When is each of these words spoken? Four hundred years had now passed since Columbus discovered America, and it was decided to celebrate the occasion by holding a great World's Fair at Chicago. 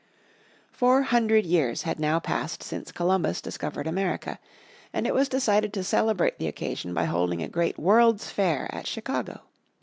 Four 0.71 1.03
hundred 1.03 1.45
years 1.45 1.83
had 1.83 1.99
now 1.99 2.19
passed 2.19 2.63
since 2.63 2.91
Columbus 2.91 3.39
discovered 3.39 3.85
America, 3.85 4.39
and 4.91 5.05
it 5.05 5.13
was 5.13 5.29
decided 5.29 5.71
to 5.73 5.83
celebrate 5.83 6.39
the 6.39 6.47
occasion 6.47 6.95
by 6.95 7.05
holding 7.05 7.43
a 7.43 7.47
great 7.47 7.77
World's 7.77 8.27
Fair 8.31 8.67
at 8.73 8.87
Chicago. 8.87 9.41